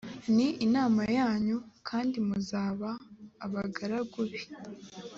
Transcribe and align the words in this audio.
ni 0.35 0.47
imana 0.65 1.01
yanyu 1.17 1.57
kandi 1.87 2.17
muzaba 2.27 2.89
abagaragu 3.45 4.19
be 4.29 4.41